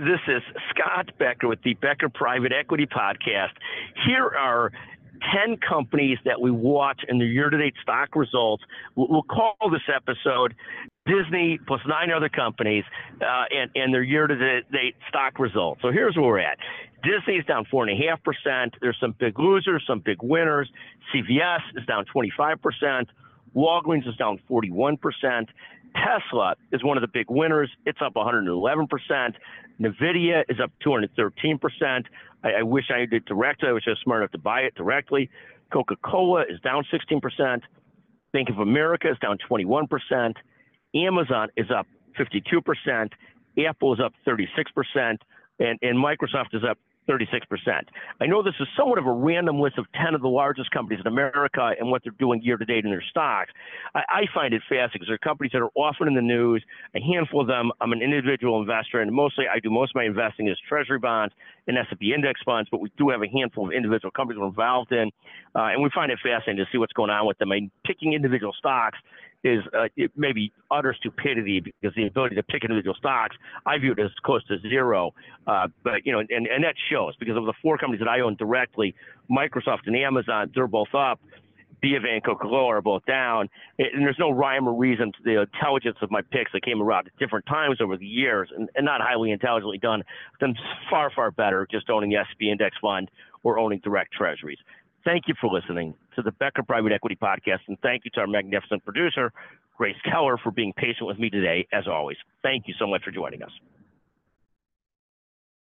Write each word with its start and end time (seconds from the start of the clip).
This 0.00 0.20
is 0.28 0.42
Scott 0.70 1.10
Becker 1.18 1.46
with 1.46 1.62
the 1.62 1.74
Becker 1.74 2.08
Private 2.08 2.52
Equity 2.58 2.86
Podcast. 2.86 3.52
Here 4.06 4.24
are 4.24 4.72
10 5.46 5.58
companies 5.58 6.16
that 6.24 6.40
we 6.40 6.50
watch 6.50 7.02
in 7.06 7.18
the 7.18 7.26
year 7.26 7.50
to 7.50 7.58
date 7.58 7.74
stock 7.82 8.16
results. 8.16 8.64
We'll 8.96 9.22
call 9.24 9.56
this 9.70 9.82
episode 9.94 10.54
Disney 11.04 11.60
plus 11.66 11.82
nine 11.86 12.10
other 12.10 12.30
companies 12.30 12.84
uh, 13.20 13.44
and, 13.50 13.70
and 13.74 13.92
their 13.92 14.02
year 14.02 14.26
to 14.26 14.62
date 14.72 14.94
stock 15.10 15.38
results. 15.38 15.82
So 15.82 15.92
here's 15.92 16.16
where 16.16 16.24
we're 16.24 16.38
at. 16.38 16.56
Disney 17.02 17.34
is 17.34 17.44
down 17.44 17.66
4.5%. 17.70 18.72
There's 18.80 18.96
some 18.98 19.14
big 19.18 19.38
losers, 19.38 19.84
some 19.86 20.00
big 20.00 20.22
winners. 20.22 20.70
CVS 21.14 21.60
is 21.76 21.84
down 21.84 22.06
25%. 22.06 23.04
Walgreens 23.54 24.08
is 24.08 24.16
down 24.16 24.40
41%. 24.48 24.96
Tesla 25.94 26.54
is 26.72 26.82
one 26.84 26.96
of 26.96 27.00
the 27.02 27.08
big 27.08 27.26
winners. 27.28 27.70
It's 27.86 27.98
up 28.02 28.14
111%. 28.14 28.88
NVIDIA 29.80 30.42
is 30.48 30.58
up 30.62 30.70
213%. 30.84 32.04
I, 32.42 32.50
I 32.52 32.62
wish 32.62 32.84
I 32.90 33.06
did 33.06 33.24
directly. 33.24 33.68
I 33.68 33.72
wish 33.72 33.84
I 33.86 33.90
was 33.90 34.00
smart 34.02 34.22
enough 34.22 34.32
to 34.32 34.38
buy 34.38 34.60
it 34.60 34.74
directly. 34.74 35.30
Coca 35.72 35.96
Cola 36.04 36.42
is 36.42 36.60
down 36.60 36.84
16%. 36.92 37.60
Bank 38.32 38.48
of 38.48 38.58
America 38.58 39.10
is 39.10 39.18
down 39.18 39.38
21%. 39.50 40.34
Amazon 40.94 41.48
is 41.56 41.66
up 41.70 41.86
52%. 42.18 43.10
Apple 43.66 43.94
is 43.94 44.00
up 44.00 44.12
36%. 44.26 45.16
And, 45.58 45.78
and 45.82 45.98
Microsoft 45.98 46.54
is 46.54 46.62
up 46.68 46.78
36%. 47.08 47.42
I 48.20 48.26
know 48.26 48.42
this 48.42 48.54
is 48.60 48.68
somewhat 48.76 48.98
of 48.98 49.06
a 49.06 49.12
random 49.12 49.60
list 49.60 49.78
of 49.78 49.86
10 49.92 50.14
of 50.14 50.22
the 50.22 50.28
largest 50.28 50.70
companies 50.70 51.00
in 51.00 51.06
America 51.06 51.72
and 51.78 51.90
what 51.90 52.02
they're 52.04 52.12
doing 52.18 52.42
year 52.42 52.56
to 52.56 52.64
date 52.64 52.84
in 52.84 52.90
their 52.90 53.02
stocks. 53.10 53.50
I, 53.94 54.00
I 54.08 54.22
find 54.34 54.54
it 54.54 54.62
fascinating 54.68 54.90
because 54.94 55.08
they're 55.08 55.18
companies 55.18 55.52
that 55.52 55.62
are 55.62 55.70
often 55.74 56.08
in 56.08 56.14
the 56.14 56.22
news. 56.22 56.64
A 56.94 57.00
handful 57.00 57.40
of 57.40 57.46
them, 57.46 57.72
I'm 57.80 57.92
an 57.92 58.02
individual 58.02 58.60
investor, 58.60 59.00
and 59.00 59.12
mostly 59.12 59.46
I 59.52 59.60
do 59.60 59.70
most 59.70 59.92
of 59.92 59.96
my 59.96 60.04
investing 60.04 60.48
is 60.48 60.58
treasury 60.68 60.98
bonds 60.98 61.34
and 61.70 61.78
S&P 61.78 62.12
index 62.12 62.40
funds, 62.44 62.68
but 62.70 62.80
we 62.80 62.90
do 62.98 63.08
have 63.08 63.22
a 63.22 63.28
handful 63.28 63.66
of 63.66 63.72
individual 63.72 64.10
companies 64.10 64.38
we're 64.38 64.48
involved 64.48 64.92
in, 64.92 65.10
uh, 65.54 65.72
and 65.72 65.82
we 65.82 65.88
find 65.94 66.12
it 66.12 66.18
fascinating 66.22 66.64
to 66.64 66.70
see 66.70 66.78
what's 66.78 66.92
going 66.92 67.10
on 67.10 67.26
with 67.26 67.38
them. 67.38 67.52
I 67.52 67.56
mean, 67.56 67.70
picking 67.86 68.12
individual 68.12 68.52
stocks 68.58 68.98
is 69.42 69.62
uh, 69.72 69.88
maybe 70.16 70.52
utter 70.70 70.94
stupidity 70.98 71.60
because 71.60 71.94
the 71.96 72.06
ability 72.06 72.34
to 72.36 72.42
pick 72.42 72.62
individual 72.62 72.94
stocks, 72.94 73.36
I 73.64 73.78
view 73.78 73.92
it 73.92 73.98
as 73.98 74.10
close 74.22 74.44
to 74.48 74.58
zero. 74.60 75.14
Uh, 75.46 75.68
but 75.82 76.04
you 76.04 76.12
know, 76.12 76.18
and, 76.18 76.46
and 76.46 76.64
that 76.64 76.74
shows 76.90 77.16
because 77.16 77.36
of 77.36 77.46
the 77.46 77.54
four 77.62 77.78
companies 77.78 78.00
that 78.00 78.08
I 78.08 78.20
own 78.20 78.36
directly, 78.36 78.94
Microsoft 79.30 79.86
and 79.86 79.96
Amazon, 79.96 80.50
they're 80.54 80.66
both 80.66 80.94
up. 80.94 81.20
B 81.80 81.94
of 81.94 82.04
A 82.04 82.08
and 82.08 82.24
Coca-Cola 82.24 82.66
are 82.66 82.82
both 82.82 83.04
down, 83.06 83.48
and 83.78 84.04
there's 84.04 84.18
no 84.18 84.30
rhyme 84.30 84.68
or 84.68 84.74
reason 84.74 85.12
to 85.12 85.18
the 85.24 85.40
intelligence 85.40 85.96
of 86.02 86.10
my 86.10 86.22
picks 86.22 86.52
that 86.52 86.62
came 86.62 86.80
around 86.82 87.06
at 87.08 87.16
different 87.18 87.46
times 87.46 87.80
over 87.80 87.96
the 87.96 88.06
years, 88.06 88.50
and, 88.56 88.68
and 88.74 88.84
not 88.84 89.00
highly 89.00 89.30
intelligently 89.30 89.78
done. 89.78 90.02
Then 90.40 90.54
far, 90.88 91.10
far 91.10 91.30
better 91.30 91.66
just 91.70 91.88
owning 91.90 92.10
the 92.10 92.16
S&P 92.16 92.50
index 92.50 92.76
fund 92.80 93.10
or 93.42 93.58
owning 93.58 93.80
direct 93.82 94.12
treasuries. 94.12 94.58
Thank 95.04 95.24
you 95.28 95.34
for 95.40 95.48
listening 95.48 95.94
to 96.16 96.22
the 96.22 96.32
Becker 96.32 96.62
Private 96.62 96.92
Equity 96.92 97.16
Podcast, 97.16 97.60
and 97.68 97.78
thank 97.80 98.04
you 98.04 98.10
to 98.12 98.20
our 98.20 98.26
magnificent 98.26 98.84
producer, 98.84 99.32
Grace 99.76 99.96
Keller, 100.04 100.36
for 100.36 100.50
being 100.50 100.74
patient 100.74 101.06
with 101.06 101.18
me 101.18 101.30
today, 101.30 101.66
as 101.72 101.88
always. 101.88 102.18
Thank 102.42 102.68
you 102.68 102.74
so 102.78 102.86
much 102.86 103.02
for 103.02 103.10
joining 103.10 103.42
us. 103.42 103.50